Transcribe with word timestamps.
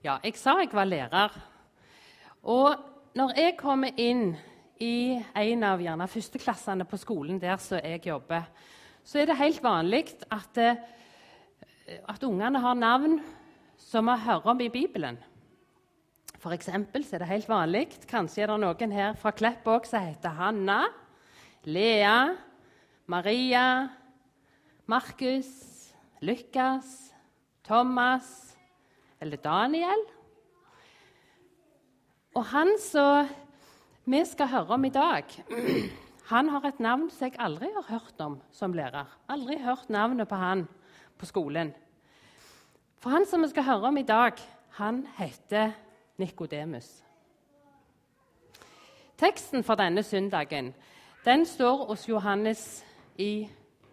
Ja, 0.00 0.14
jeg 0.24 0.38
sa 0.40 0.54
jeg 0.56 0.70
var 0.72 0.86
lærer. 0.88 1.34
Og 2.48 2.72
når 3.12 3.34
jeg 3.36 3.56
kommer 3.58 3.92
inn 4.00 4.30
i 4.80 5.20
en 5.36 5.64
av 5.68 5.82
gjerne 5.84 6.06
førsteklassene 6.08 6.86
på 6.88 6.96
skolen 6.96 7.36
der 7.42 7.58
som 7.60 7.82
jeg 7.84 8.06
jobber, 8.06 8.46
så 9.04 9.20
er 9.20 9.28
det 9.28 9.36
helt 9.36 9.60
vanlig 9.60 10.06
at, 10.32 10.56
eh, 10.56 10.80
at 12.08 12.24
ungene 12.24 12.62
har 12.64 12.80
navn 12.80 13.18
som 13.76 14.08
vi 14.08 14.16
hører 14.24 14.48
om 14.48 14.60
i 14.64 14.70
Bibelen. 14.72 15.18
For 16.40 16.56
eksempel 16.56 17.04
så 17.04 17.18
er 17.18 17.18
det 17.18 17.28
helt 17.34 17.48
vanlig 17.48 17.88
Kanskje 18.08 18.46
er 18.46 18.54
det 18.54 18.60
noen 18.62 18.92
her 18.96 19.12
fra 19.20 19.36
Klepp 19.36 19.68
også 19.68 19.98
som 19.98 20.06
heter 20.06 20.30
Hanna, 20.30 20.86
Lea, 21.64 22.36
Maria, 23.04 23.90
Markus, 24.86 25.92
Lukas, 26.22 27.12
Thomas 27.62 28.49
eller 29.20 29.36
Daniel. 29.36 30.04
Og 32.34 32.44
han 32.52 32.76
som 32.78 33.28
vi 34.04 34.24
skal 34.24 34.48
høre 34.48 34.74
om 34.78 34.84
i 34.84 34.92
dag, 34.94 35.24
han 36.30 36.48
har 36.48 36.66
et 36.68 36.80
navn 36.80 37.08
som 37.10 37.26
jeg 37.26 37.38
aldri 37.38 37.68
har 37.74 37.86
hørt 37.88 38.20
om 38.22 38.38
som 38.54 38.72
lærer. 38.72 39.06
Aldri 39.28 39.58
hørt 39.58 39.90
navnet 39.90 40.28
på 40.28 40.38
han 40.38 40.66
på 41.18 41.26
skolen. 41.26 41.74
For 43.00 43.10
han 43.10 43.26
som 43.26 43.42
vi 43.42 43.48
skal 43.50 43.66
høre 43.66 43.90
om 43.90 43.96
i 43.96 44.06
dag, 44.06 44.32
han 44.78 45.06
heter 45.18 45.72
Nikodemus. 46.18 46.88
Teksten 49.18 49.64
for 49.64 49.74
denne 49.74 50.02
søndagen 50.02 50.74
den 51.24 51.46
står 51.46 51.84
hos 51.90 52.08
Johannes 52.08 52.84
i 53.18 53.48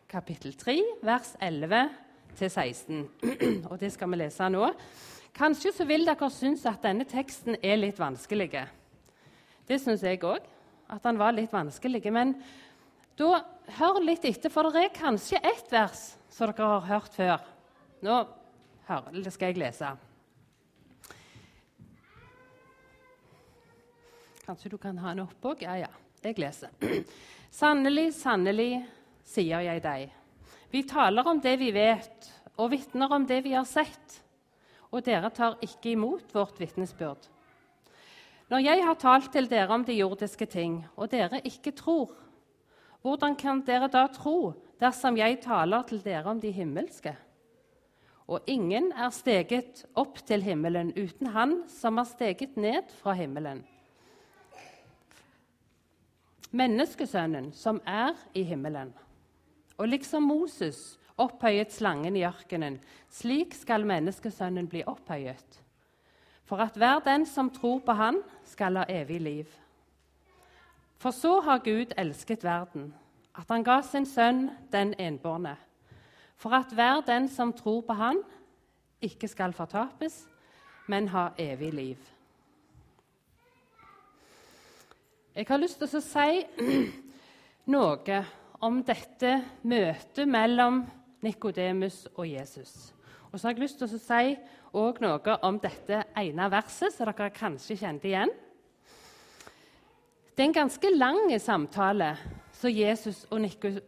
kapittel 0.10 0.54
3, 0.58 0.84
vers 1.04 1.34
11-16. 1.42 3.02
Og 3.70 3.80
det 3.80 3.92
skal 3.92 4.12
vi 4.12 4.22
lese 4.22 4.48
nå. 4.50 4.70
Kanskje 5.38 5.70
så 5.76 5.86
vil 5.86 6.08
dere 6.08 6.30
synes 6.34 6.64
at 6.66 6.82
denne 6.82 7.06
teksten 7.06 7.60
er 7.62 7.78
litt 7.78 8.00
vanskelig. 8.02 8.64
Det 9.70 9.78
syns 9.84 10.02
jeg 10.02 10.24
òg, 10.26 10.42
at 10.90 11.04
den 11.04 11.20
var 11.20 11.36
litt 11.36 11.54
vanskelig. 11.54 12.02
Men 12.10 12.34
da 13.20 13.44
hør 13.78 14.02
litt 14.02 14.26
etter, 14.26 14.50
for 14.50 14.72
det 14.74 14.88
er 14.88 14.98
kanskje 14.98 15.42
ett 15.46 15.70
vers 15.70 16.10
som 16.34 16.50
dere 16.50 16.72
har 16.74 16.90
hørt 16.90 17.14
før. 17.14 17.46
Nå 18.02 18.18
hør, 18.90 19.14
skal 19.30 19.52
jeg 19.54 19.62
lese. 19.62 19.94
Kanskje 24.48 24.72
du 24.74 24.78
kan 24.82 24.98
ha 25.04 25.14
den 25.14 25.26
opp 25.28 25.50
òg? 25.52 25.66
Ja, 25.68 25.78
ja. 25.86 25.94
Jeg 26.24 26.40
leser. 26.42 26.72
Sannelig, 27.54 28.10
sannelig, 28.18 28.72
sier 29.28 29.62
jeg 29.62 29.84
deg. 29.86 30.10
Vi 30.74 30.82
taler 30.88 31.30
om 31.30 31.38
det 31.44 31.60
vi 31.62 31.70
vet, 31.76 32.32
og 32.58 32.72
vitner 32.74 33.12
om 33.14 33.28
det 33.28 33.44
vi 33.46 33.54
har 33.54 33.68
sett 33.70 34.24
og 34.92 35.04
dere 35.06 35.30
tar 35.34 35.58
ikke 35.64 35.92
imot 35.94 36.34
vårt 36.36 36.60
vitnesbyrd. 36.60 37.28
Når 38.48 38.64
jeg 38.64 38.84
har 38.86 38.96
talt 38.96 39.32
til 39.34 39.50
dere 39.52 39.76
om 39.76 39.84
de 39.84 39.98
jordiske 39.98 40.46
ting, 40.48 40.80
og 40.96 41.12
dere 41.12 41.42
ikke 41.44 41.74
tror, 41.76 42.14
hvordan 43.04 43.36
kan 43.36 43.62
dere 43.68 43.90
da 43.92 44.06
tro 44.12 44.54
dersom 44.80 45.18
jeg 45.20 45.42
taler 45.44 45.84
til 45.88 46.00
dere 46.04 46.32
om 46.32 46.40
de 46.40 46.52
himmelske? 46.56 47.16
Og 48.28 48.44
ingen 48.48 48.92
er 48.92 49.12
steget 49.16 49.86
opp 49.96 50.20
til 50.28 50.44
himmelen 50.44 50.92
uten 50.98 51.32
Han 51.32 51.62
som 51.72 52.00
har 52.00 52.08
steget 52.08 52.58
ned 52.60 52.92
fra 53.00 53.16
himmelen. 53.16 53.64
Menneskesønnen 56.52 57.52
som 57.56 57.80
er 57.86 58.16
i 58.36 58.44
himmelen. 58.44 58.94
Og 59.78 59.88
liksom 59.88 60.24
Moses 60.24 60.98
opphøyet 61.18 61.74
slangen 61.74 62.16
i 62.16 62.26
ørkenen. 62.28 62.80
Slik 63.10 63.56
skal 63.58 63.86
menneskesønnen 63.88 64.70
bli 64.70 64.84
opphøyet. 64.88 65.62
For 66.48 66.62
at 66.64 66.78
hver 66.80 67.02
den 67.04 67.26
som 67.26 67.50
tror 67.52 67.82
på 67.84 67.92
Han, 67.92 68.22
skal 68.46 68.78
ha 68.80 68.86
evig 68.90 69.22
liv. 69.22 69.46
For 70.98 71.12
så 71.12 71.40
har 71.44 71.60
Gud 71.66 71.94
elsket 71.98 72.44
verden, 72.44 72.94
at 73.36 73.50
han 73.50 73.64
ga 73.64 73.82
sin 73.86 74.06
sønn 74.06 74.48
den 74.72 74.96
enbårne, 74.98 75.58
for 76.38 76.56
at 76.56 76.72
hver 76.74 77.04
den 77.06 77.28
som 77.30 77.54
tror 77.54 77.82
på 77.82 77.94
Han, 77.94 78.24
ikke 79.02 79.28
skal 79.28 79.54
fortapes, 79.54 80.26
men 80.88 81.08
ha 81.08 81.30
evig 81.38 81.74
liv. 81.74 81.98
Jeg 85.36 85.46
har 85.50 85.62
lyst 85.62 85.78
til 85.78 86.00
å 86.00 86.02
si 86.02 86.88
noe 87.76 88.22
om 88.66 88.80
dette 88.82 89.36
møtet 89.70 90.26
mellom 90.26 90.80
Nikodemus 91.22 92.06
og 92.16 92.28
Jesus. 92.30 92.94
Og 93.32 93.40
så 93.40 93.48
har 93.48 93.56
jeg 93.56 93.66
lyst 93.66 93.82
til 93.82 93.88
å 93.88 94.00
si 94.00 94.36
noe 95.04 95.38
om 95.44 95.60
dette 95.60 96.04
ene 96.18 96.50
verset, 96.52 96.94
som 96.94 97.10
dere 97.10 97.32
kanskje 97.34 97.80
kjente 97.80 98.10
igjen. 98.10 98.32
Det 100.38 100.44
er 100.44 100.50
en 100.52 100.60
ganske 100.60 100.92
lang 100.94 101.32
samtale 101.42 102.12
som 102.54 102.70
Jesus 102.70 103.24
og 103.32 103.42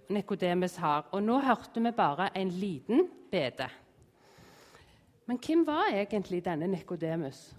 Nikodemus 0.09 0.79
har. 0.81 1.05
Og 1.13 1.21
nå 1.23 1.37
hørte 1.45 1.81
vi 1.81 1.91
bare 1.93 2.31
en 2.35 2.49
liten 2.49 3.05
bede. 3.31 3.69
Men 5.29 5.37
hvem 5.37 5.61
var 5.67 5.91
egentlig 5.93 6.41
denne 6.45 6.67
Nikodemus? 6.67 7.51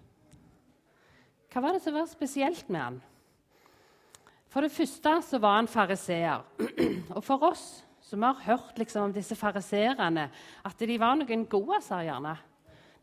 Hva 1.50 1.62
var 1.62 1.74
det 1.74 1.82
som 1.84 1.94
var 1.94 2.10
spesielt 2.10 2.68
med 2.68 2.80
han? 2.80 2.98
For 4.50 4.66
det 4.66 4.74
første 4.74 5.12
så 5.22 5.38
var 5.38 5.60
han 5.60 5.70
fariseer. 5.70 6.42
Og 7.16 7.22
for 7.22 7.46
oss 7.46 7.84
som 8.10 8.24
har 8.26 8.40
hørt 8.42 8.78
liksom, 8.80 9.08
om 9.08 9.12
disse 9.14 9.36
fariserene, 9.38 10.26
at 10.66 10.86
de 10.86 10.96
var 10.98 11.18
noen 11.20 11.44
gode, 11.50 11.78
sa 11.84 12.00
gjerne. 12.02 12.34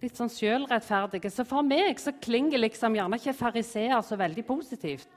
Litt 0.03 0.19
sånn 0.19 0.29
sjølrettferdige. 0.29 1.31
Så 1.34 1.45
for 1.47 1.66
meg 1.66 1.97
så 2.01 2.12
klinger 2.22 2.59
liksom 2.59 2.97
gjerne 2.97 3.17
ikke 3.17 3.38
fariseer 3.38 4.03
så 4.06 4.17
veldig 4.19 4.44
positivt. 4.46 5.07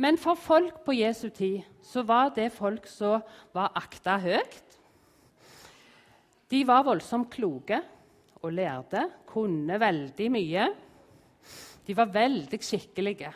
Men 0.00 0.18
for 0.20 0.38
folk 0.38 0.82
på 0.84 0.96
Jesu 0.96 1.28
tid 1.34 1.64
så 1.84 2.04
var 2.06 2.30
det 2.36 2.52
folk 2.54 2.86
som 2.90 3.24
var 3.54 3.72
akta 3.78 4.18
høyt. 4.22 4.78
De 6.52 6.62
var 6.68 6.84
voldsomt 6.84 7.30
kloke 7.32 7.80
og 8.42 8.52
lærte, 8.52 9.06
kunne 9.28 9.78
veldig 9.80 10.28
mye. 10.32 10.68
De 11.86 11.96
var 11.96 12.12
veldig 12.12 12.60
skikkelige. 12.60 13.32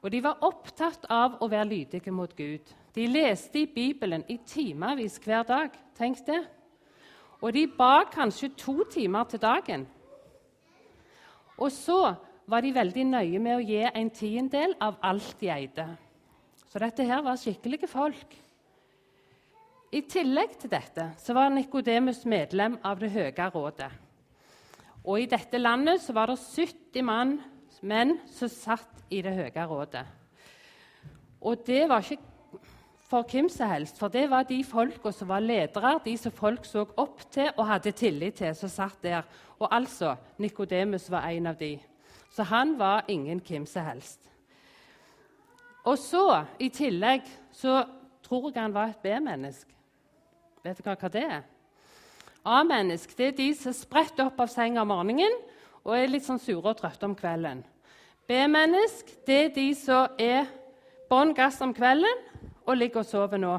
Og 0.00 0.08
de 0.12 0.22
var 0.24 0.40
opptatt 0.46 1.04
av 1.12 1.36
å 1.44 1.48
være 1.52 1.68
lydige 1.68 2.12
mot 2.14 2.32
Gud. 2.36 2.64
De 2.94 3.06
leste 3.06 3.62
i 3.62 3.68
Bibelen 3.70 4.24
i 4.28 4.38
timevis 4.46 5.20
hver 5.22 5.44
dag. 5.46 5.76
Tenk 5.98 6.24
det. 6.26 6.40
Og 7.40 7.54
de 7.54 7.64
ba 7.66 8.04
kanskje 8.10 8.50
to 8.58 8.82
timer 8.90 9.24
til 9.30 9.40
dagen. 9.40 9.86
Og 11.60 11.70
så 11.72 12.14
var 12.50 12.64
de 12.64 12.74
veldig 12.74 13.04
nøye 13.12 13.38
med 13.38 13.56
å 13.56 13.64
gi 13.64 13.82
en 13.86 14.10
tiendedel 14.10 14.74
av 14.82 14.98
alt 15.06 15.34
de 15.40 15.50
eide. 15.52 15.86
Så 16.70 16.80
dette 16.82 17.06
her 17.06 17.22
var 17.22 17.38
skikkelige 17.38 17.88
folk. 17.90 18.34
I 19.90 20.02
tillegg 20.06 20.54
til 20.58 20.70
dette 20.70 21.08
så 21.18 21.34
var 21.34 21.50
Nikodemus 21.50 22.24
medlem 22.30 22.76
av 22.86 23.00
Det 23.00 23.10
høye 23.10 23.50
rådet. 23.50 23.90
Og 25.04 25.22
i 25.22 25.28
dette 25.30 25.58
landet 25.58 26.02
så 26.02 26.14
var 26.14 26.30
det 26.30 26.38
70 26.38 27.02
mann, 27.06 27.38
menn 27.82 28.18
som 28.30 28.50
satt 28.52 29.06
i 29.10 29.22
Det 29.22 29.32
høye 29.34 29.66
rådet. 29.66 30.04
Og 31.40 31.62
det 31.66 31.88
var 31.88 32.04
ikke 32.04 32.39
for 33.10 33.26
hvem 33.26 33.48
som 33.50 33.70
helst. 33.70 33.98
For 33.98 34.08
det 34.08 34.28
var 34.30 34.46
de 34.46 34.62
folka 34.64 35.10
som 35.12 35.28
var 35.28 35.42
ledere, 35.42 35.98
de 36.04 36.16
som 36.18 36.32
folk 36.32 36.64
så 36.64 36.84
opp 36.96 37.24
til 37.32 37.50
og 37.56 37.66
hadde 37.66 37.92
tillit 37.92 38.38
til, 38.38 38.54
som 38.54 38.70
satt 38.70 39.02
der. 39.02 39.26
Og 39.58 39.68
altså, 39.74 40.14
Nikodemus 40.38 41.10
var 41.10 41.26
en 41.28 41.50
av 41.50 41.58
de. 41.58 41.74
Så 42.30 42.46
han 42.46 42.78
var 42.78 43.04
ingen 43.08 43.42
hvem 43.42 43.66
som 43.66 43.84
helst. 43.84 44.20
Og 45.84 45.98
så, 45.98 46.44
i 46.60 46.68
tillegg, 46.68 47.26
så 47.52 47.82
tror 48.22 48.50
jeg 48.52 48.62
han 48.62 48.74
var 48.74 48.92
et 48.92 49.02
B-menneske. 49.02 49.74
Vet 50.62 50.82
dere 50.84 50.96
hva 51.00 51.10
det 51.10 51.24
er? 51.24 51.42
A-mennesk 52.44 53.16
det 53.16 53.26
er 53.26 53.36
de 53.36 53.50
som 53.56 53.74
spretter 53.76 54.28
opp 54.28 54.38
av 54.40 54.48
senga 54.52 54.84
om 54.84 54.92
morgenen 54.92 55.34
og 55.82 55.94
er 55.96 56.08
litt 56.08 56.24
sånn 56.24 56.40
sure 56.40 56.72
og 56.72 56.78
trøtte 56.78 57.08
om 57.08 57.16
kvelden. 57.16 57.64
B-mennesk 58.28 59.10
det 59.26 59.38
er 59.44 59.54
de 59.56 59.66
som 59.76 60.20
er 60.20 60.48
bånn 61.10 61.34
gass 61.36 61.58
om 61.64 61.72
kvelden 61.76 62.29
og 62.70 62.78
ligger 62.78 63.02
og 63.02 63.08
sover 63.08 63.40
nå. 63.40 63.54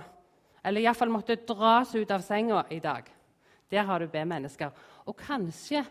Eller 0.65 0.85
iallfall 0.85 1.11
måtte 1.11 1.39
dras 1.47 1.93
ut 1.95 2.11
av 2.11 2.23
senga 2.23 2.63
i 2.69 2.79
dag. 2.79 3.07
Der 3.71 3.87
har 3.87 3.99
du 3.99 4.07
B-mennesker. 4.11 4.71
Og 5.05 5.17
kanskje 5.17 5.83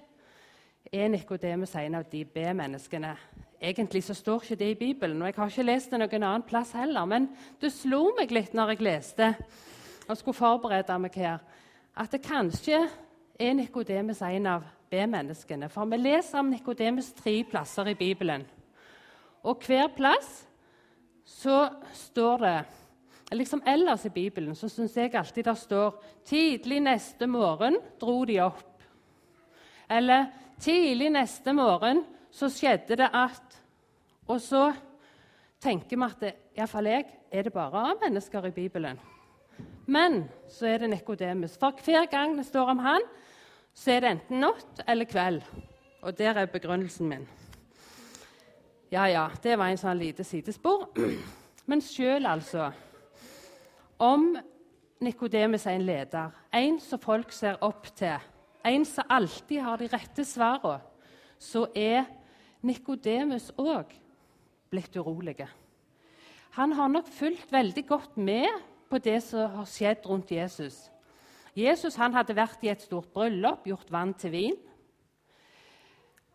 er 0.92 1.08
Nikodemus 1.08 1.74
en 1.76 1.98
av 1.98 2.04
de 2.10 2.24
B-menneskene. 2.24 3.14
Egentlig 3.60 4.04
så 4.04 4.14
står 4.14 4.44
ikke 4.44 4.56
det 4.56 4.70
i 4.70 4.78
Bibelen, 4.78 5.20
og 5.22 5.28
jeg 5.28 5.36
har 5.36 5.50
ikke 5.52 5.66
lest 5.68 5.90
det 5.92 6.00
noen 6.00 6.22
annen 6.24 6.46
plass 6.48 6.72
heller. 6.72 7.04
Men 7.04 7.28
det 7.60 7.72
slo 7.74 8.06
meg 8.16 8.32
litt 8.32 8.54
når 8.56 8.74
jeg 8.74 8.84
leste 8.86 9.34
og 10.08 10.16
skulle 10.18 10.38
forberede 10.38 10.96
meg 10.98 11.16
her, 11.20 11.42
at 11.94 12.12
det 12.12 12.22
kanskje 12.24 12.80
er 13.40 13.56
Nikodemus 13.56 14.22
en 14.24 14.48
av 14.56 14.64
B-menneskene. 14.90 15.68
For 15.70 15.88
vi 15.90 16.00
leser 16.00 16.40
om 16.40 16.50
Nikodemus 16.50 17.12
tre 17.18 17.40
plasser 17.44 17.92
i 17.92 17.98
Bibelen. 17.98 18.46
Og 19.44 19.62
hver 19.66 19.88
plass 19.96 20.44
så 21.24 21.68
står 21.94 22.44
det 22.44 22.58
liksom 23.38 23.62
Ellers 23.66 24.04
i 24.06 24.10
Bibelen 24.10 24.54
så 24.58 24.68
syns 24.68 24.96
jeg 24.96 25.14
alltid 25.14 25.44
det 25.44 25.56
står 25.58 26.02
'Tidlig 26.24 26.80
neste 26.82 27.26
morgen 27.26 27.78
dro 28.00 28.24
de 28.24 28.40
opp'. 28.42 28.82
Eller 29.90 30.26
Tidlig 30.60 31.10
neste 31.10 31.52
morgen 31.52 32.04
så 32.30 32.48
skjedde 32.48 32.96
det 32.96 33.10
at 33.12 33.62
Og 34.28 34.40
så 34.40 34.72
tenker 35.60 35.96
vi 35.96 36.04
at 36.04 36.36
iallfall 36.56 36.86
jeg 36.86 37.04
er 37.32 37.42
det 37.42 37.52
bare 37.52 37.90
av 37.90 37.96
mennesker 38.02 38.46
i 38.46 38.50
Bibelen. 38.50 38.98
Men 39.86 40.28
så 40.48 40.66
er 40.66 40.78
det 40.78 40.90
Nikodemus. 40.90 41.56
For 41.58 41.74
hver 41.84 42.06
gang 42.10 42.36
det 42.38 42.46
står 42.46 42.70
om 42.70 42.78
han, 42.78 43.00
så 43.74 43.90
er 43.90 44.00
det 44.00 44.10
enten 44.10 44.40
natt 44.40 44.82
eller 44.86 45.04
kveld. 45.04 45.42
Og 46.02 46.18
der 46.18 46.38
er 46.38 46.46
begrunnelsen 46.46 47.08
min. 47.08 47.28
Ja, 48.92 49.06
ja, 49.06 49.28
det 49.42 49.58
var 49.58 49.70
en 49.70 49.78
sånn 49.78 49.98
lite 49.98 50.24
sidespor. 50.24 50.88
Men 51.70 51.82
sjøl, 51.82 52.26
altså 52.26 52.70
Om 54.00 54.36
Nikodemus 55.00 55.66
er 55.66 55.76
en 55.76 55.84
leder, 55.84 56.30
en 56.56 56.78
som 56.80 57.00
folk 57.00 57.32
ser 57.32 57.58
opp 57.64 57.90
til, 57.96 58.16
en 58.64 58.84
som 58.88 59.12
alltid 59.12 59.60
har 59.60 59.80
de 59.80 59.88
rette 59.92 60.24
svarene, 60.24 60.80
så 61.40 61.66
er 61.76 62.08
Nikodemus 62.64 63.50
òg 63.60 63.92
blitt 64.72 64.96
urolig. 64.96 65.46
Han 66.56 66.72
har 66.76 66.88
nok 66.88 67.08
fulgt 67.08 67.52
veldig 67.52 67.84
godt 67.88 68.16
med 68.16 68.48
på 68.90 68.98
det 68.98 69.20
som 69.24 69.52
har 69.60 69.68
skjedd 69.68 70.08
rundt 70.08 70.32
Jesus. 70.32 70.90
Jesus 71.56 71.96
hadde 71.96 72.36
vært 72.36 72.64
i 72.64 72.72
et 72.72 72.82
stort 72.82 73.12
bryllup, 73.12 73.66
gjort 73.66 73.92
vann 73.92 74.14
til 74.14 74.32
vin. 74.32 74.56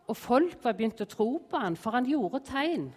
Og 0.06 0.18
folk 0.18 0.58
var 0.64 0.78
begynt 0.78 1.02
å 1.02 1.10
tro 1.10 1.30
på 1.50 1.60
han, 1.62 1.78
for 1.78 1.98
han 1.98 2.06
gjorde 2.10 2.44
tegn. 2.46 2.92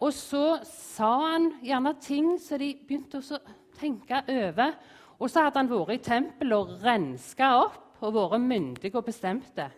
Og 0.00 0.12
så 0.16 0.60
sa 0.64 1.10
han 1.26 1.50
gjerne 1.64 1.92
ting 2.00 2.32
som 2.40 2.60
de 2.60 2.72
begynte 2.86 3.20
å 3.20 3.40
tenke 3.80 4.22
over. 4.32 4.76
Og 5.20 5.28
så 5.28 5.44
hadde 5.44 5.60
han 5.60 5.70
vært 5.70 5.98
i 5.98 6.04
tempelet 6.04 6.56
og 6.56 6.84
renska 6.84 7.50
opp 7.60 8.00
og 8.00 8.16
vært 8.16 8.46
myndig 8.46 8.94
og 8.94 9.04
bestemte. 9.10 9.68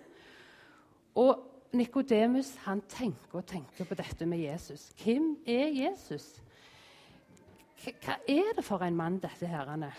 Og 1.18 1.48
Nikodemus 1.72 2.52
tenker 2.92 3.40
og 3.40 3.46
tenker 3.48 3.88
på 3.88 3.96
dette 3.98 4.26
med 4.28 4.44
Jesus. 4.44 4.90
Hvem 5.02 5.38
er 5.48 5.72
Jesus? 5.72 6.36
Hva 7.82 8.18
er 8.28 8.52
det 8.54 8.64
for 8.64 8.84
en 8.84 8.96
mann, 8.96 9.18
dette 9.18 9.48
herrene? 9.48 9.90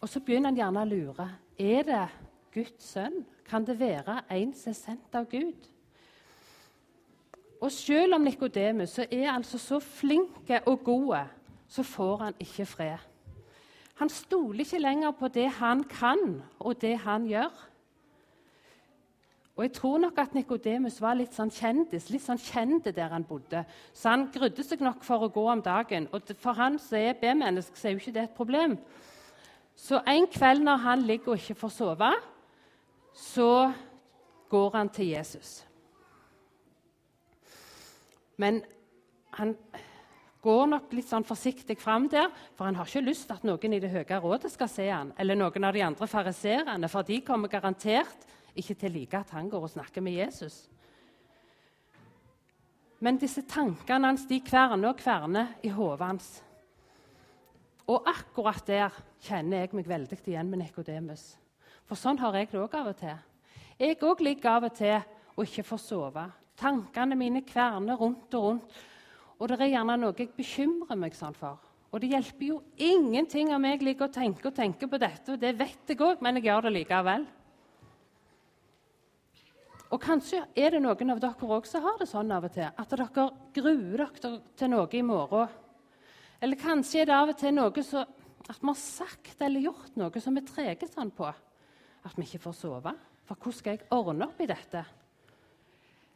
Og 0.00 0.08
så 0.08 0.20
begynner 0.20 0.50
han 0.50 0.58
gjerne 0.58 0.82
å 0.82 0.90
lure. 0.90 1.28
Er 1.56 1.86
det 1.86 2.06
Guds 2.52 2.90
sønn? 2.92 3.22
Kan 3.48 3.64
det 3.64 3.78
være 3.80 4.20
en 4.30 4.52
som 4.54 4.74
er 4.74 4.78
sendt 4.78 5.16
av 5.16 5.28
Gud? 5.30 5.70
Og 7.60 7.72
selv 7.72 8.14
om 8.14 8.20
Nikodemus 8.24 8.98
er 8.98 9.32
altså 9.32 9.58
så 9.58 9.78
flink 9.78 10.50
og 10.66 10.84
god, 10.84 11.16
så 11.68 11.82
får 11.82 12.16
han 12.16 12.34
ikke 12.40 12.66
fred. 12.66 12.98
Han 14.00 14.08
stoler 14.08 14.64
ikke 14.64 14.78
lenger 14.78 15.10
på 15.10 15.28
det 15.28 15.48
han 15.50 15.84
kan, 15.84 16.42
og 16.58 16.80
det 16.80 16.98
han 16.98 17.26
gjør. 17.26 17.66
Og 19.56 19.64
Jeg 19.64 19.72
tror 19.72 19.98
nok 19.98 20.18
at 20.18 20.34
Nikodemus 20.34 21.00
var 21.04 21.18
litt 21.18 21.34
sånn 21.36 21.50
kjendis, 21.52 22.06
litt 22.08 22.24
sånn 22.24 22.40
kjente 22.40 22.94
der 22.96 23.12
han 23.12 23.26
bodde. 23.28 23.60
Så 23.92 24.08
han 24.08 24.30
grudde 24.32 24.64
seg 24.64 24.80
nok 24.80 25.04
for 25.04 25.26
å 25.26 25.28
gå 25.28 25.44
om 25.52 25.60
dagen. 25.60 26.08
Og 26.16 26.32
for 26.40 26.56
han 26.56 26.78
som 26.80 26.96
er 26.96 27.18
B-menneske, 27.20 27.76
så 27.76 27.88
er 27.88 27.92
jo 27.92 28.00
ikke 28.00 28.14
det 28.14 28.22
et 28.22 28.38
problem. 28.38 28.78
Så 29.76 30.00
en 30.08 30.26
kveld 30.32 30.64
når 30.64 30.80
han 30.86 31.04
ligger 31.04 31.34
og 31.34 31.42
ikke 31.42 31.60
får 31.60 31.74
sove, 31.76 32.12
så 33.12 33.52
går 34.48 34.70
han 34.78 34.88
til 34.88 35.12
Jesus. 35.12 35.58
Men 38.40 38.62
han 39.36 39.54
går 40.40 40.66
nok 40.72 40.94
litt 40.96 41.08
sånn 41.10 41.26
forsiktig 41.28 41.76
fram 41.80 42.08
der, 42.10 42.30
for 42.56 42.66
han 42.66 42.78
har 42.78 42.88
ikke 42.88 43.04
lyst 43.04 43.28
til 43.28 43.36
at 43.36 43.46
noen 43.46 43.76
i 43.76 43.80
det 43.82 43.92
høye 43.92 44.20
rådet 44.22 44.52
skal 44.54 44.70
se 44.72 44.88
han, 44.88 45.12
eller 45.20 45.36
noen 45.36 45.68
av 45.68 45.76
de 45.76 45.84
andre 45.84 46.08
fariserene, 46.08 46.88
for 46.88 47.06
de 47.06 47.20
kommer 47.26 47.52
garantert 47.52 48.28
ikke 48.56 48.74
til 48.74 48.90
å 48.90 48.96
like 48.96 49.20
at 49.20 49.34
han 49.36 49.50
går 49.52 49.66
og 49.66 49.74
snakker 49.74 50.04
med 50.04 50.16
Jesus. 50.16 50.64
Men 53.00 53.20
disse 53.20 53.44
tankene 53.48 54.10
hans 54.10 54.26
de 54.28 54.40
kverner 54.44 54.90
og 54.90 54.98
kverner 55.00 55.54
i 55.64 55.70
hodet 55.72 56.06
hans. 56.06 56.30
Og 57.88 58.08
akkurat 58.08 58.64
der 58.68 58.96
kjenner 59.24 59.64
jeg 59.64 59.72
meg 59.76 59.88
veldig 59.88 60.18
igjen 60.20 60.50
med 60.50 60.60
Nikodemus. 60.62 61.32
For 61.88 61.98
sånn 61.98 62.20
har 62.20 62.36
jeg 62.36 62.52
det 62.52 62.60
òg 62.60 62.76
av 62.76 62.92
og 62.92 62.98
til. 63.00 63.16
Jeg 63.80 63.96
òg 64.04 64.20
ligger 64.22 64.52
av 64.52 64.68
og 64.68 64.76
til 64.76 65.00
og 65.34 65.46
ikke 65.46 65.64
får 65.64 65.80
sove. 65.82 66.26
Tankene 66.60 67.16
mine 67.16 67.42
kverner 67.46 67.96
rundt 67.96 68.36
og 68.36 68.46
rundt. 68.46 68.78
Og 69.40 69.48
det 69.48 69.56
er 69.60 69.72
gjerne 69.72 69.96
noe 69.96 70.16
jeg 70.18 70.34
bekymrer 70.36 70.98
meg 71.00 71.16
sånn 71.16 71.36
for. 71.36 71.58
Og 71.90 72.02
det 72.02 72.12
hjelper 72.12 72.46
jo 72.46 72.60
ingenting 72.76 73.50
om 73.54 73.64
jeg 73.66 73.80
ligger 73.82 74.06
og 74.06 74.14
tenker 74.14 74.50
og 74.50 74.56
tenker 74.56 74.90
på 74.90 75.00
dette, 75.00 75.32
og 75.32 75.40
det 75.42 75.56
vet 75.58 75.90
jeg 75.90 75.98
òg, 76.04 76.20
men 76.22 76.38
jeg 76.38 76.46
gjør 76.46 76.68
det 76.68 76.74
likevel. 76.76 77.24
Og 79.90 79.98
kanskje 79.98 80.44
er 80.54 80.76
det 80.76 80.82
noen 80.84 81.10
av 81.16 81.18
dere 81.22 81.48
òg 81.56 81.66
som 81.66 81.82
har 81.82 81.98
det 81.98 82.06
sånn 82.06 82.30
av 82.30 82.46
og 82.46 82.54
til, 82.54 82.68
at 82.68 82.94
dere 82.94 83.08
gruer 83.56 84.04
dere 84.20 84.36
til 84.60 84.70
noe 84.70 84.86
i 84.94 85.02
morgen. 85.02 85.50
Eller 86.40 86.60
kanskje 86.60 87.02
er 87.02 87.10
det 87.10 87.16
av 87.16 87.32
og 87.32 87.40
til 87.40 87.56
noe 87.56 87.84
så, 87.84 88.04
at 88.46 88.60
vi 88.60 88.70
har 88.70 88.78
sagt 88.78 89.42
eller 89.42 89.66
gjort 89.66 89.98
noe 89.98 90.22
som 90.22 90.38
vi 90.38 90.46
treger 90.46 90.88
sånn 90.88 91.10
på 91.16 91.26
at 91.26 92.14
vi 92.16 92.28
ikke 92.28 92.44
får 92.46 92.56
sove. 92.60 92.94
For 93.26 93.34
hvordan 93.36 93.58
skal 93.58 93.76
jeg 93.76 93.90
ordne 93.94 94.30
opp 94.30 94.38
i 94.40 94.48
dette? 94.48 94.84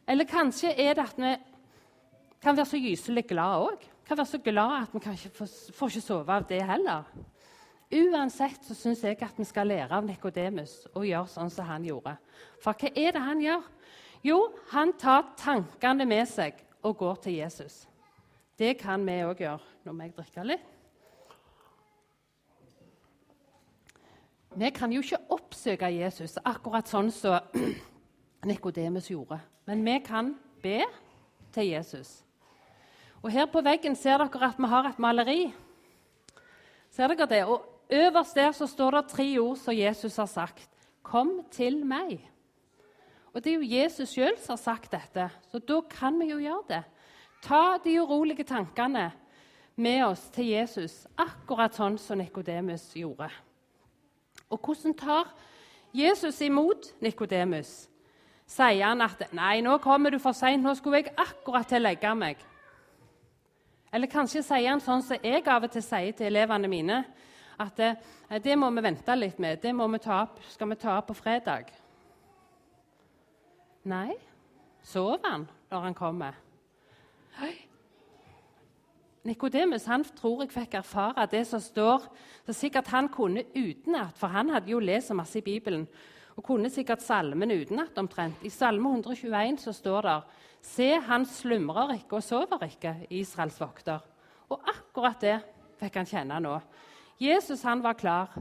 Eller 0.07 0.27
kanskje 0.29 0.73
er 0.77 0.93
det 0.93 1.05
at 1.05 1.17
vi 1.17 1.35
kan 2.41 2.57
være 2.57 2.69
så 2.69 2.77
gyselig 2.81 3.25
glad 3.27 3.69
òg. 3.69 3.85
Kan 4.05 4.17
være 4.17 4.29
så 4.29 4.37
glad 4.37 4.81
at 4.81 4.93
vi 4.93 5.01
ikke 5.01 5.31
får, 5.37 5.49
får 5.73 5.93
ikke 5.93 6.01
sove 6.01 6.33
av 6.33 6.45
det 6.49 6.61
heller. 6.65 7.07
Uansett 7.95 8.65
så 8.65 8.75
syns 8.77 9.03
jeg 9.03 9.17
at 9.21 9.37
vi 9.37 9.45
skal 9.45 9.67
lære 9.69 9.93
av 9.93 10.05
Nikodemus 10.05 10.83
og 10.93 11.05
gjøre 11.05 11.29
sånn 11.29 11.51
som 11.53 11.69
han 11.69 11.85
gjorde. 11.85 12.15
For 12.61 12.73
hva 12.73 12.91
er 12.91 13.15
det 13.15 13.21
han 13.21 13.41
gjør? 13.41 13.65
Jo, 14.25 14.39
han 14.71 14.93
tar 14.97 15.33
tankene 15.37 16.05
med 16.09 16.25
seg 16.29 16.57
og 16.85 16.97
går 16.97 17.19
til 17.25 17.37
Jesus. 17.39 17.83
Det 18.57 18.75
kan 18.79 19.03
vi 19.05 19.19
òg 19.25 19.41
gjøre. 19.41 19.73
Nå 19.85 19.93
må 19.93 20.07
jeg 20.07 20.15
drikke 20.17 20.45
litt. 20.45 20.71
Vi 24.55 24.69
kan 24.71 24.93
jo 24.93 25.01
ikke 25.03 25.19
oppsøke 25.35 25.89
Jesus 25.91 26.37
akkurat 26.39 26.87
sånn 26.87 27.11
som 27.11 27.51
Nikodemus 28.49 29.09
gjorde. 29.11 29.41
Men 29.65 29.85
vi 29.85 29.99
kan 30.05 30.35
be 30.63 30.81
til 31.53 31.67
Jesus. 31.67 32.23
Og 33.23 33.31
Her 33.31 33.45
på 33.49 33.61
veggen 33.61 33.95
ser 33.95 34.21
dere 34.21 34.49
at 34.49 34.59
vi 34.59 34.69
har 34.69 34.89
et 34.89 34.99
maleri. 34.99 35.53
Ser 36.91 37.07
dere 37.07 37.25
det? 37.29 37.45
Og 37.45 37.71
Øverst 37.89 38.35
der 38.35 38.51
så 38.51 38.67
står 38.67 38.91
det 38.91 39.09
tre 39.09 39.39
ord 39.39 39.57
som 39.57 39.77
Jesus 39.77 40.15
har 40.15 40.25
sagt. 40.25 40.69
'Kom 41.03 41.45
til 41.51 41.83
meg'. 41.83 42.29
Og 43.33 43.43
Det 43.43 43.53
er 43.53 43.55
jo 43.55 43.83
Jesus 43.83 44.09
sjøl 44.09 44.37
som 44.37 44.53
har 44.53 44.63
sagt 44.63 44.91
dette, 44.91 45.29
så 45.51 45.59
da 45.59 45.81
kan 45.81 46.19
vi 46.19 46.25
jo 46.25 46.37
gjøre 46.37 46.63
det. 46.69 46.83
Ta 47.41 47.77
de 47.83 48.01
urolige 48.01 48.43
tankene 48.43 49.11
med 49.75 50.03
oss 50.03 50.29
til 50.29 50.45
Jesus, 50.45 51.07
akkurat 51.17 51.75
sånn 51.75 51.97
som 51.97 52.17
Nikodemus 52.17 52.93
gjorde. 52.93 53.29
Og 54.49 54.59
hvordan 54.59 54.93
tar 54.93 55.33
Jesus 55.93 56.41
imot 56.41 56.93
Nikodemus? 57.01 57.89
Sier 58.45 58.85
han 58.85 59.01
at 59.01 59.33
'nei, 59.33 59.61
nå 59.61 59.77
kommer 59.77 60.09
du 60.09 60.19
for 60.19 60.31
seint, 60.31 60.63
nå 60.63 60.73
skulle 60.73 60.97
jeg 60.97 61.13
akkurat 61.17 61.67
til 61.67 61.81
å 61.81 61.87
legge 61.87 62.15
meg'? 62.15 62.37
Eller 63.93 64.07
kanskje 64.07 64.43
sier 64.43 64.69
han 64.69 64.79
sånn 64.79 65.01
som 65.01 65.17
jeg 65.23 65.47
av 65.47 65.63
og 65.63 65.71
til 65.71 65.81
sier 65.81 66.11
til 66.11 66.27
elevene 66.27 66.67
mine 66.67 67.05
at 67.59 67.77
det, 67.77 67.97
eh, 68.29 68.55
må 68.55 68.69
vi 68.69 68.81
vente 68.81 69.15
litt 69.15 69.39
med. 69.39 69.61
Det 69.61 69.73
må 69.75 69.87
vi 69.87 69.97
ta 69.97 70.21
opp, 70.23 70.39
skal 70.49 70.69
vi 70.69 70.75
ta 70.75 70.97
opp 70.97 71.07
på 71.07 71.15
fredag. 71.15 71.71
Nei, 73.85 74.15
sover 74.83 75.19
han 75.23 75.47
når 75.71 75.81
han 75.81 75.93
kommer? 75.93 76.33
Nikodemus 79.25 79.87
tror 80.15 80.43
jeg 80.43 80.51
fikk 80.51 80.73
erfare 80.73 81.25
det 81.31 81.47
som 81.47 81.59
står 81.59 82.03
så 82.45 82.53
sikkert 82.53 82.87
han 82.87 83.09
kunne 83.09 83.43
utenat, 83.55 84.17
for 84.17 84.27
han 84.27 84.49
hadde 84.49 84.69
jo 84.69 84.79
lest 84.79 85.13
masse 85.13 85.39
i 85.39 85.41
Bibelen 85.41 85.87
og 86.35 86.43
kunne 86.43 86.69
sikkert 86.71 87.03
salmen 87.03 87.53
utenat 87.53 87.97
omtrent. 87.97 88.41
I 88.43 88.51
Salme 88.51 88.91
121 88.91 89.61
så 89.63 89.73
står 89.75 90.07
det 90.07 90.17
Se, 90.65 90.87
han 91.07 91.27
slumrer 91.29 91.93
ikke 91.99 92.17
og 92.17 92.25
sover 92.25 92.65
ikke, 92.65 92.95
Israels 93.13 93.59
vokter. 93.61 94.01
Og 94.49 94.61
akkurat 94.67 95.21
det 95.21 95.35
fikk 95.79 95.99
han 96.01 96.09
kjenne 96.09 96.39
nå. 96.41 96.55
Jesus 97.21 97.63
han 97.63 97.83
var 97.85 97.95
klar. 97.99 98.33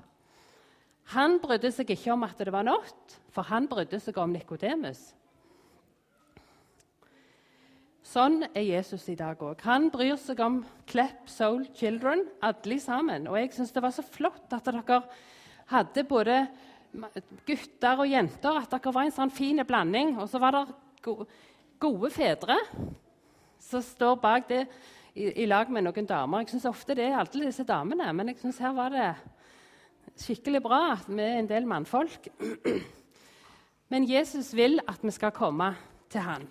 Han 1.12 1.36
brydde 1.42 1.70
seg 1.74 1.92
ikke 1.92 2.14
om 2.14 2.24
at 2.24 2.40
det 2.40 2.54
var 2.54 2.64
natt, 2.66 3.18
for 3.30 3.46
han 3.50 3.68
brydde 3.68 4.00
seg 4.00 4.16
om 4.18 4.32
Nikodemus. 4.32 5.12
Sånn 8.04 8.42
er 8.52 8.62
Jesus 8.62 9.06
i 9.10 9.16
dag 9.18 9.40
òg. 9.42 9.62
Han 9.66 9.88
bryr 9.92 10.16
seg 10.20 10.40
om 10.44 10.60
Klepp 10.88 11.28
Soul 11.30 11.64
Children, 11.76 12.24
alle 12.44 12.76
sammen. 12.80 13.28
Og 13.28 13.38
jeg 13.40 13.52
syns 13.56 13.72
det 13.74 13.82
var 13.84 13.94
så 13.96 14.04
flott 14.04 14.52
at 14.54 14.68
dere 14.68 15.00
hadde 15.72 16.04
både 16.08 16.44
gutter 17.46 18.02
og 18.02 18.08
jenter, 18.10 18.58
at 18.60 18.72
dere 18.72 18.94
var 18.94 19.06
en 19.06 19.14
sånn 19.14 19.32
fin 19.34 19.62
blanding. 19.66 20.16
Og 20.22 20.28
så 20.30 20.40
var 20.42 20.56
det 20.56 20.64
gode 21.82 22.10
fedre 22.14 22.58
som 23.64 23.82
står 23.84 24.18
bak 24.20 24.48
det 24.50 24.64
i, 25.14 25.30
i, 25.42 25.46
lag 25.46 25.70
med 25.72 25.86
noen 25.86 26.08
damer. 26.08 26.42
Jeg 26.42 26.54
syns 26.54 26.68
ofte 26.70 26.96
det 26.98 27.06
er 27.08 27.20
alle 27.20 27.46
disse 27.46 27.64
damene, 27.66 28.10
men 28.16 28.32
jeg 28.32 28.40
synes 28.42 28.60
her 28.62 28.74
var 28.76 28.92
det 28.94 29.08
skikkelig 30.20 30.62
bra 30.62 30.82
med 31.08 31.38
en 31.38 31.50
del 31.50 31.66
mannfolk. 31.70 32.28
Men 33.92 34.06
Jesus 34.08 34.48
vil 34.56 34.78
at 34.88 35.02
vi 35.04 35.12
skal 35.12 35.30
komme 35.30 35.68
til 36.10 36.24
han. 36.24 36.46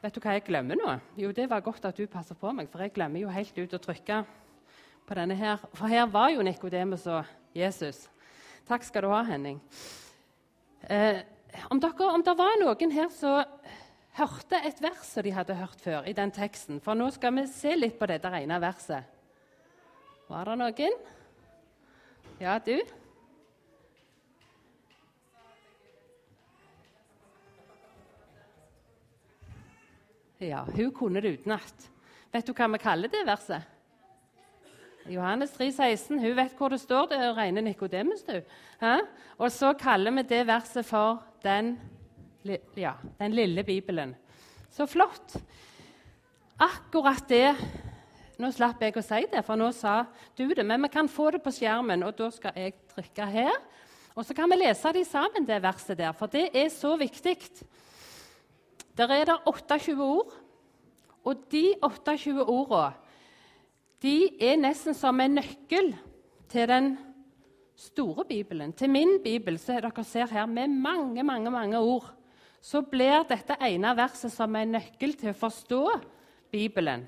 Vet 0.00 0.16
du 0.16 0.22
hva 0.24 0.32
jeg 0.32 0.46
glemmer 0.46 0.78
nå? 0.80 0.94
Jo, 1.20 1.30
Det 1.30 1.44
var 1.50 1.60
godt 1.60 1.84
at 1.84 1.98
du 1.98 2.06
passer 2.08 2.34
på 2.34 2.50
meg, 2.56 2.70
for 2.72 2.80
jeg 2.80 2.94
glemmer 2.96 3.20
jo 3.20 3.28
helt 3.28 3.58
ut 3.58 3.74
å 3.76 3.82
trykke 3.84 4.22
på 5.06 5.18
denne 5.18 5.36
her. 5.36 5.60
For 5.74 5.92
her 5.92 6.08
var 6.08 6.30
jo 6.32 6.42
Nikodemus 6.42 7.04
og 7.06 7.28
Jesus. 7.54 8.08
Takk 8.70 8.84
skal 8.86 9.02
du 9.02 9.10
ha, 9.10 9.24
Henning. 9.26 9.56
Eh, 10.86 11.16
om, 11.74 11.80
dere, 11.82 12.06
om 12.14 12.22
det 12.22 12.34
var 12.38 12.52
noen 12.60 12.92
her 12.94 13.08
som 13.10 13.40
hørte 14.14 14.60
et 14.62 14.78
vers 14.78 15.08
som 15.08 15.26
de 15.26 15.32
hadde 15.34 15.56
hørt 15.58 15.82
før 15.82 16.06
i 16.06 16.14
den 16.14 16.30
teksten 16.34 16.78
For 16.84 16.94
nå 16.94 17.08
skal 17.14 17.34
vi 17.34 17.48
se 17.50 17.74
litt 17.74 17.98
på 17.98 18.06
dette 18.06 18.30
rene 18.30 18.60
verset. 18.62 19.08
Var 20.30 20.52
det 20.52 20.56
noen? 20.60 20.96
Ja, 22.38 22.54
du? 22.62 22.78
Ja, 30.46 30.62
hun 30.62 30.94
kunne 30.94 31.20
det 31.20 31.34
utenat. 31.40 31.90
Vet 32.30 32.46
du 32.46 32.54
hva 32.54 32.70
vi 32.70 32.84
kaller 32.86 33.10
det 33.10 33.26
verset? 33.26 33.79
Johannes 35.10 35.50
3, 35.56 35.72
16. 35.74 36.18
Hun 36.22 36.36
vet 36.38 36.52
hvor 36.58 36.70
det 36.70 36.78
står. 36.80 37.08
Det 37.10 37.18
er 37.18 37.34
rene 37.34 37.64
Nikodemus, 37.66 38.22
du. 38.22 38.38
Og 39.38 39.50
så 39.50 39.72
kaller 39.78 40.14
vi 40.14 40.22
det 40.30 40.44
verset 40.46 40.86
for 40.86 41.18
den, 41.42 41.74
ja, 42.78 42.92
den 43.18 43.34
lille 43.34 43.64
Bibelen. 43.66 44.14
Så 44.70 44.86
flott. 44.86 45.36
Akkurat 46.60 47.26
det 47.28 47.54
Nå 48.40 48.48
slapp 48.56 48.80
jeg 48.80 48.94
å 48.96 49.02
si 49.04 49.26
det, 49.28 49.42
for 49.44 49.60
nå 49.60 49.66
sa 49.76 50.06
du 50.38 50.46
det. 50.48 50.64
Men 50.64 50.80
vi 50.86 50.88
kan 50.88 51.10
få 51.12 51.26
det 51.34 51.42
på 51.44 51.52
skjermen, 51.52 52.00
og 52.06 52.14
da 52.16 52.30
skal 52.32 52.54
jeg 52.56 52.72
trykke 52.88 53.26
her. 53.28 53.58
Og 54.16 54.24
så 54.24 54.32
kan 54.32 54.48
vi 54.48 54.56
lese 54.62 54.94
de 54.96 55.02
sammen, 55.04 55.44
det 55.44 55.58
verset 55.60 55.98
der, 55.98 56.14
for 56.16 56.32
det 56.32 56.46
er 56.56 56.70
så 56.72 56.94
viktig. 56.96 57.34
Der 58.96 59.12
er 59.12 59.28
det 59.28 59.36
28 59.44 59.92
ord, 60.00 60.32
og 61.20 61.44
de 61.52 61.66
28 61.84 62.40
ordene 62.40 63.09
de 64.02 64.30
er 64.40 64.56
nesten 64.60 64.96
som 64.96 65.20
en 65.20 65.36
nøkkel 65.40 65.92
til 66.50 66.68
den 66.70 66.94
store 67.76 68.24
Bibelen. 68.28 68.72
Til 68.72 68.90
min 68.90 69.18
bibel, 69.24 69.58
som 69.58 69.80
dere 69.80 70.04
ser 70.04 70.30
her, 70.32 70.46
med 70.46 70.68
mange, 70.68 71.22
mange, 71.22 71.50
mange 71.50 71.78
ord, 71.78 72.08
så 72.60 72.82
blir 72.84 73.24
dette 73.28 73.56
ene 73.64 73.92
verset 73.96 74.32
som 74.32 74.56
en 74.56 74.76
nøkkel 74.76 75.14
til 75.16 75.32
å 75.32 75.38
forstå 75.40 75.84
Bibelen. 76.52 77.06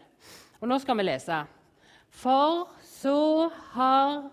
Og 0.61 0.69
nå 0.69 0.79
skal 0.81 0.97
vi 1.01 1.09
lese. 1.09 1.43
For 2.13 2.69
så 2.85 3.51
har 3.73 4.29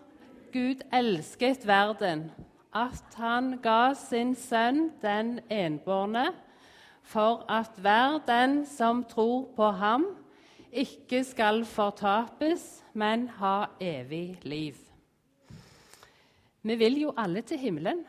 Gud 0.53 0.83
elsket 0.93 1.65
verden, 1.67 2.29
at 2.75 3.15
han 3.17 3.55
ga 3.63 3.95
sin 3.97 4.35
sønn 4.37 4.91
den 5.01 5.39
enbårne 5.49 6.29
for 7.09 7.45
at 7.49 7.73
hver 7.81 8.19
den 8.27 8.61
som 8.69 9.01
tror 9.09 9.47
på 9.55 9.71
ham, 9.79 10.05
ikke 10.71 11.23
skal 11.23 11.65
fortapes, 11.65 12.83
men 12.93 13.27
ha 13.39 13.65
evig 13.81 14.39
liv. 14.43 14.75
Vi 16.61 16.75
vil 16.75 17.01
jo 17.01 17.13
alle 17.17 17.41
til 17.41 17.57
himmelen. 17.57 18.03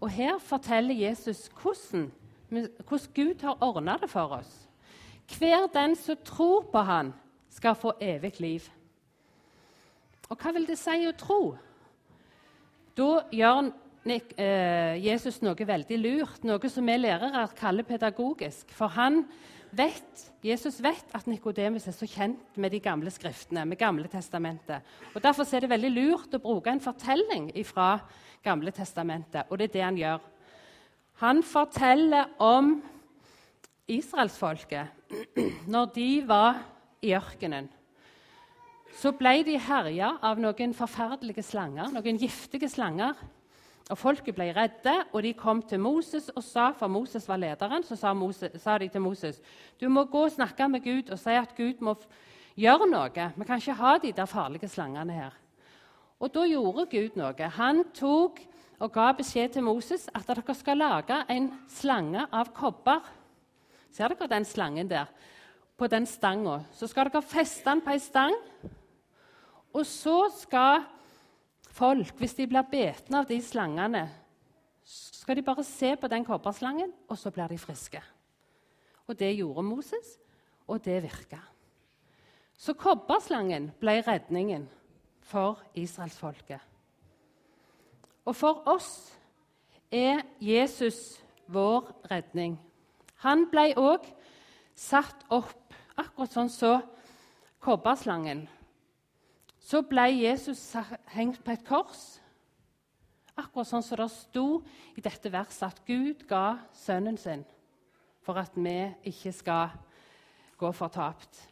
Og 0.00 0.10
her 0.10 0.38
forteller 0.38 0.94
Jesus 0.94 1.50
hvordan, 1.62 2.12
hvordan 2.48 3.12
Gud 3.14 3.42
har 3.42 3.58
ordna 3.60 3.96
det 4.00 4.10
for 4.10 4.38
oss. 4.38 4.68
Hver 5.38 5.66
den 5.74 5.96
som 5.96 6.16
tror 6.24 6.62
på 6.72 6.78
Han, 6.78 7.12
skal 7.50 7.74
få 7.74 7.92
evig 8.00 8.40
liv. 8.40 8.60
Og 10.28 10.36
hva 10.36 10.52
vil 10.52 10.66
det 10.68 10.78
si 10.78 11.06
å 11.08 11.16
tro? 11.16 11.56
Da 12.96 13.22
gjør 13.32 13.70
Eh, 14.08 14.96
Jesus 15.04 15.42
noe 15.44 15.66
veldig 15.68 15.98
lurt, 16.00 16.44
noe 16.46 16.70
som 16.72 16.86
vi 16.86 16.96
lærere 16.96 17.44
kaller 17.58 17.84
pedagogisk. 17.84 18.70
For 18.72 18.88
han 18.94 19.24
vet, 19.76 20.24
Jesus 20.44 20.78
vet 20.82 21.14
at 21.16 21.26
Nikodemus 21.28 21.86
er 21.88 21.96
så 21.96 22.06
kjent 22.08 22.56
med 22.56 22.72
de 22.72 22.80
gamle 22.80 23.10
skriftene, 23.12 23.64
med 23.66 23.78
Gamle 23.78 24.08
testamentet. 24.08 24.84
Og 25.14 25.22
Derfor 25.22 25.48
er 25.54 25.60
det 25.64 25.70
veldig 25.70 25.90
lurt 25.92 26.34
å 26.34 26.42
bruke 26.42 26.70
en 26.70 26.82
fortelling 26.82 27.50
fra 27.66 27.98
Gamle 28.44 28.72
testamentet, 28.72 29.48
og 29.50 29.58
det 29.58 29.70
er 29.70 29.74
det 29.74 29.84
han 29.84 29.98
gjør. 29.98 30.26
Han 31.18 31.42
forteller 31.42 32.30
om 32.38 32.76
israelsfolket 33.88 34.86
når 35.72 35.90
de 35.96 36.10
var 36.28 36.62
i 37.02 37.14
ørkenen. 37.16 37.68
Så 38.98 39.12
ble 39.14 39.42
de 39.46 39.58
herja 39.62 40.14
av 40.24 40.40
noen 40.42 40.72
forferdelige 40.74 41.44
slanger, 41.46 41.90
noen 41.94 42.18
giftige 42.18 42.70
slanger. 42.70 43.18
Og 43.88 43.96
Folket 43.96 44.36
ble 44.36 44.50
redde, 44.52 44.94
og 45.12 45.22
de 45.24 45.32
kom 45.32 45.62
til 45.64 45.80
Moses 45.80 46.28
og 46.36 46.44
sa, 46.44 46.70
for 46.76 46.92
Moses 46.92 47.24
var 47.28 47.40
lederen, 47.40 47.84
så 47.84 47.96
sa, 47.96 48.12
Moses, 48.12 48.52
sa 48.60 48.76
de 48.78 48.88
til 48.92 49.00
Moses 49.00 49.40
du 49.80 49.88
må 49.88 50.04
gå 50.04 50.26
og 50.26 50.34
snakke 50.34 50.68
med 50.68 50.84
Gud 50.84 51.12
og 51.12 51.18
si 51.18 51.32
at 51.32 51.54
Gud 51.56 51.80
må 51.80 51.94
gjøre 52.58 52.88
noe. 52.90 53.28
Vi 53.36 53.46
kan 53.48 53.62
ikke 53.62 53.78
ha 53.78 53.96
de 54.02 54.12
der 54.12 54.28
farlige 54.28 54.68
slangene 54.68 55.14
her. 55.14 55.36
Og 56.20 56.32
da 56.34 56.44
gjorde 56.50 56.88
Gud 56.90 57.16
noe. 57.16 57.50
Han 57.56 57.84
tok 57.94 58.42
og 58.78 58.92
ga 58.94 59.12
beskjed 59.16 59.54
til 59.54 59.64
Moses 59.66 60.08
at 60.14 60.26
dere 60.28 60.54
skal 60.54 60.78
lage 60.78 61.22
en 61.30 61.48
slange 61.70 62.26
av 62.32 62.52
kobber. 62.54 63.06
Ser 63.94 64.12
dere 64.12 64.30
den 64.30 64.46
slangen 64.46 64.90
der? 64.90 65.08
På 65.78 65.86
den 65.86 66.06
stanga. 66.06 66.60
Så 66.74 66.90
skal 66.90 67.08
dere 67.08 67.22
feste 67.22 67.70
den 67.70 67.82
på 67.82 67.94
ei 67.94 68.02
stang. 68.02 68.34
Og 69.72 69.86
så 69.86 70.26
skal 70.34 70.82
folk, 71.78 72.14
hvis 72.18 72.34
de 72.38 72.46
blir 72.50 72.66
betne 72.70 73.22
av 73.22 73.28
de 73.28 73.38
slangene, 73.42 74.06
skal 74.88 75.38
de 75.38 75.44
bare 75.44 75.64
se 75.66 75.92
på 76.00 76.08
den 76.10 76.24
kobberslangen, 76.26 76.92
og 77.08 77.18
så 77.20 77.30
blir 77.34 77.50
de 77.50 77.58
friske. 77.60 78.00
Og 79.08 79.18
det 79.18 79.36
gjorde 79.36 79.64
Moses, 79.66 80.16
og 80.66 80.82
det 80.84 81.02
virka. 81.04 81.40
Så 82.58 82.74
kobberslangen 82.74 83.70
ble 83.80 84.00
redningen 84.06 84.66
for 85.22 85.60
israelsfolket. 85.78 86.60
Og 88.28 88.36
for 88.36 88.64
oss 88.68 88.90
er 89.92 90.24
Jesus 90.40 91.20
vår 91.48 91.86
redning. 92.10 92.58
Han 93.24 93.46
ble 93.52 93.70
òg 93.80 94.04
satt 94.76 95.24
opp, 95.32 95.72
akkurat 95.96 96.34
sånn 96.34 96.50
som 96.52 96.80
så 96.82 96.98
kobberslangen 97.64 98.44
så 99.68 99.82
ble 99.84 100.06
Jesus 100.16 100.62
hengt 101.12 101.42
på 101.44 101.52
et 101.52 101.66
kors. 101.66 102.16
Akkurat 103.36 103.68
sånn 103.68 103.84
som 103.84 104.00
det 104.00 104.08
sto 104.14 104.46
i 104.96 105.04
dette 105.04 105.30
verset, 105.30 105.68
at 105.68 105.82
Gud 105.86 106.24
ga 106.30 106.58
sønnen 106.74 107.18
sin 107.20 107.44
for 108.24 108.40
at 108.40 108.56
vi 108.56 108.78
ikke 109.08 109.32
skal 109.32 109.76
gå 110.58 110.72
fortapt. 110.76 111.44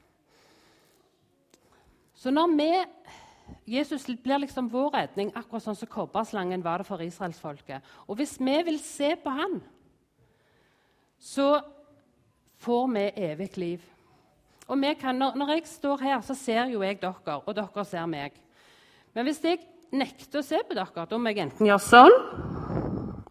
Så 2.16 2.32
når 2.32 2.56
vi 2.56 2.70
Jesus 3.66 4.06
blir 4.22 4.40
liksom 4.42 4.68
vår 4.72 4.90
redning, 4.96 5.30
akkurat 5.36 5.62
sånn 5.62 5.78
som 5.78 5.90
kobberslangen 5.90 6.64
var 6.64 6.82
det 6.82 6.88
for 6.88 7.02
israelsfolket. 7.04 7.84
Og 8.08 8.18
hvis 8.18 8.34
vi 8.40 8.56
vil 8.66 8.80
se 8.82 9.12
på 9.22 9.30
han, 9.30 9.60
så 11.18 11.60
får 12.64 12.88
vi 12.94 13.04
evig 13.28 13.50
liv. 13.60 13.84
Og 14.66 14.82
kan, 14.98 15.14
når, 15.14 15.50
jeg 15.54 15.66
står 15.66 16.02
her, 16.02 16.20
så 16.26 16.34
ser 16.34 16.72
jo 16.72 16.82
jeg 16.82 16.98
dere, 17.00 17.38
og 17.38 17.54
dere 17.54 17.84
ser 17.86 18.06
meg. 18.10 18.34
Men 19.14 19.28
hvis 19.28 19.42
jeg 19.44 19.60
nekter 19.94 20.42
å 20.42 20.46
se 20.46 20.58
på 20.66 20.74
dere, 20.74 21.06
da 21.06 21.18
må 21.18 21.30
jeg 21.30 21.44
enten 21.44 21.68
gjøre 21.68 21.84
sånn, 21.84 22.16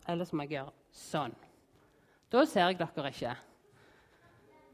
eller 0.08 0.28
så 0.28 0.38
må 0.38 0.46
jeg 0.46 0.56
gjøre 0.56 0.74
sånn. 0.96 1.36
Da 2.32 2.46
ser 2.48 2.72
jeg 2.72 2.80
dere 2.80 3.12
ikke. 3.12 3.36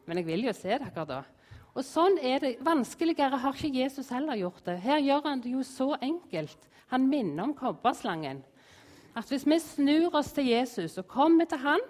Men 0.05 0.21
jeg 0.21 0.27
vil 0.29 0.45
jo 0.49 0.53
se 0.53 0.77
dere 0.77 1.05
da. 1.09 1.23
Og 1.71 1.85
sånn 1.87 2.17
er 2.19 2.43
det. 2.43 2.51
Vanskeligere 2.65 3.39
har 3.39 3.55
ikke 3.55 3.79
Jesus 3.79 4.09
heller 4.11 4.39
gjort 4.39 4.65
det. 4.67 4.77
Her 4.83 4.99
gjør 4.99 5.27
han 5.29 5.41
det 5.43 5.53
jo 5.53 5.63
så 5.65 5.93
enkelt. 6.03 6.67
Han 6.91 7.07
minner 7.07 7.45
om 7.47 7.53
kobberslangen. 7.55 8.41
At 9.15 9.31
hvis 9.31 9.45
vi 9.47 9.57
snur 9.59 10.15
oss 10.19 10.31
til 10.35 10.49
Jesus 10.51 10.97
og 10.99 11.07
kommer 11.11 11.47
til 11.47 11.61
han, 11.63 11.83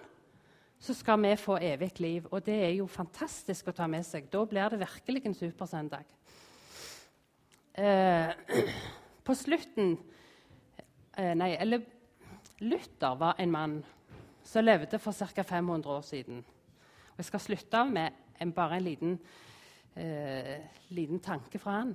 så 0.82 0.96
skal 0.98 1.20
vi 1.22 1.36
få 1.38 1.60
evig 1.62 1.92
liv. 2.02 2.28
Og 2.32 2.42
det 2.46 2.58
er 2.66 2.72
jo 2.74 2.88
fantastisk 2.90 3.70
å 3.70 3.76
ta 3.78 3.86
med 3.88 4.06
seg. 4.06 4.26
Da 4.34 4.42
blir 4.50 4.74
det 4.74 4.82
virkelig 4.82 5.22
en 5.26 5.38
supersøndag. 5.38 6.08
Eh, 7.78 8.32
på 9.28 9.36
slutten 9.38 9.94
eh, 11.16 11.36
Nei, 11.38 11.54
eller 11.54 11.86
Luther 12.66 13.14
var 13.16 13.38
en 13.40 13.54
mann 13.54 13.76
som 14.44 14.66
levde 14.66 14.98
for 15.00 15.14
ca. 15.14 15.44
500 15.46 15.92
år 15.94 16.02
siden. 16.02 16.42
Og 17.14 17.22
jeg 17.22 17.30
skal 17.30 17.44
slutte 17.46 17.84
med 17.86 18.18
en, 18.42 18.52
bare 18.52 18.80
en 18.80 18.86
liten, 18.88 19.20
eh, 19.94 20.56
liten 20.90 21.22
tanke 21.22 21.62
fra 21.62 21.84
han. 21.84 21.94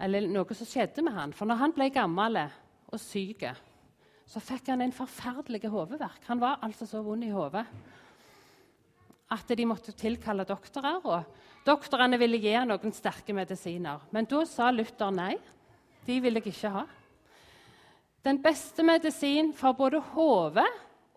Eller 0.00 0.28
noe 0.30 0.54
som 0.54 0.68
skjedde 0.68 1.02
med 1.02 1.18
han. 1.18 1.34
For 1.34 1.50
når 1.50 1.58
han 1.58 1.74
ble 1.74 1.90
gammel 1.90 2.38
og 2.38 3.02
syk, 3.02 3.42
så 4.30 4.40
fikk 4.40 4.70
han 4.70 4.86
en 4.86 4.94
forferdelig 4.94 5.66
hodeverk. 5.74 6.22
Han 6.30 6.40
var 6.40 6.62
altså 6.62 6.86
så 6.86 7.02
vond 7.02 7.26
i 7.26 7.32
hodet 7.34 7.66
at 9.32 9.54
de 9.56 9.66
måtte 9.66 9.94
tilkalle 9.96 10.44
doktorer. 10.48 11.00
og 11.02 11.66
Doktorene 11.66 12.18
ville 12.20 12.40
gi 12.42 12.54
noen 12.66 12.94
sterke 12.94 13.34
medisiner. 13.36 14.02
Men 14.10 14.28
da 14.28 14.44
sa 14.48 14.70
Luther 14.70 15.12
nei. 15.14 15.36
De 16.06 16.18
ville 16.20 16.42
jeg 16.42 16.54
ikke 16.54 16.72
ha. 16.74 16.86
Den 18.22 18.40
beste 18.42 18.82
medisin 18.86 19.52
for 19.54 19.74
både 19.78 20.00
hodet 20.12 20.68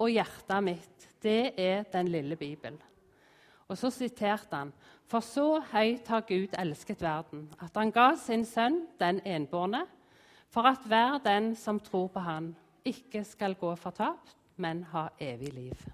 og 0.01 0.10
hjertet 0.10 0.63
mitt, 0.65 1.07
det 1.22 1.53
er 1.57 1.86
den 1.93 2.10
lille 2.13 2.38
Bibelen. 2.38 2.77
Og 3.69 3.77
så 3.77 3.89
siterte 3.93 4.55
han 4.55 4.74
For 5.10 5.22
så 5.22 5.60
høyt 5.72 6.07
har 6.10 6.25
Gud 6.25 6.55
elsket 6.57 7.01
verden, 7.01 7.45
at 7.62 7.77
han 7.77 7.91
ga 7.93 8.15
sin 8.17 8.45
sønn, 8.45 8.88
den 8.98 9.22
enbårne, 9.22 9.84
for 10.50 10.65
at 10.65 10.81
hver 10.89 11.19
den 11.22 11.53
som 11.55 11.79
tror 11.79 12.07
på 12.10 12.24
han, 12.25 12.55
ikke 12.86 13.24
skal 13.24 13.53
gå 13.57 13.75
fortapt, 13.77 14.34
men 14.57 14.84
ha 14.93 15.07
evig 15.22 15.53
liv. 15.53 15.86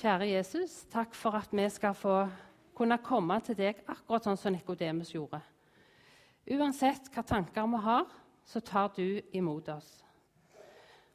Kjære 0.00 0.30
Jesus, 0.30 0.84
takk 0.88 1.12
for 1.14 1.36
at 1.36 1.52
vi 1.52 1.68
skal 1.68 1.94
få 1.94 2.16
kunne 2.74 2.96
komme 3.04 3.36
til 3.44 3.56
deg 3.58 3.82
akkurat 3.84 4.24
sånn 4.24 4.38
som 4.40 4.54
Nikodemus 4.54 5.12
gjorde. 5.12 5.42
Uansett 6.48 7.10
hva 7.12 7.22
tanker 7.22 7.68
vi 7.68 7.80
har, 7.84 8.06
så 8.48 8.62
tar 8.64 8.88
du 8.96 9.20
imot 9.36 9.68
oss. 9.68 9.90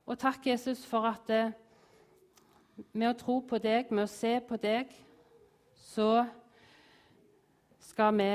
Og 0.06 0.16
takk, 0.22 0.46
Jesus, 0.48 0.86
for 0.88 1.10
at 1.10 1.30
eh, 1.34 1.52
med 2.94 3.10
å 3.10 3.18
tro 3.18 3.40
på 3.42 3.58
deg, 3.60 3.90
med 3.92 4.06
å 4.06 4.12
se 4.12 4.38
på 4.46 4.60
deg, 4.62 4.94
så 5.90 6.28
skal 7.90 8.14
vi 8.16 8.32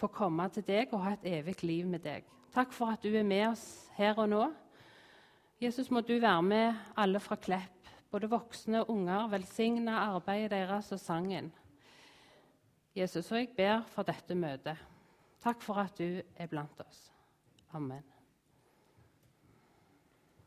få 0.00 0.08
komme 0.10 0.48
til 0.54 0.64
deg 0.66 0.96
og 0.96 1.04
ha 1.04 1.12
et 1.14 1.28
evig 1.38 1.60
liv 1.62 1.86
med 1.86 2.02
deg. 2.02 2.26
Takk 2.54 2.72
for 2.74 2.96
at 2.96 3.04
du 3.04 3.12
er 3.12 3.26
med 3.26 3.50
oss 3.52 3.68
her 4.00 4.18
og 4.18 4.32
nå. 4.32 4.46
Jesus, 5.60 5.92
må 5.92 6.00
du 6.00 6.16
være 6.18 6.42
med 6.42 6.98
alle 6.98 7.20
fra 7.20 7.36
Klepp, 7.36 7.77
både 8.10 8.30
voksne 8.30 8.82
og 8.82 8.92
unger. 8.94 9.28
Velsigne 9.32 9.96
arbeidet 9.96 10.52
deres 10.56 10.92
og 10.92 11.00
sangen. 11.00 11.52
Jesus, 12.96 13.30
og 13.32 13.38
jeg 13.38 13.52
ber 13.56 13.82
for 13.92 14.06
dette 14.08 14.34
møtet. 14.34 14.78
Takk 15.42 15.62
for 15.62 15.78
at 15.84 15.98
du 15.98 16.22
er 16.36 16.50
blant 16.50 16.80
oss. 16.82 17.10
Amen. 17.76 18.17